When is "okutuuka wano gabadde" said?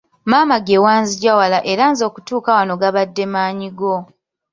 2.09-3.25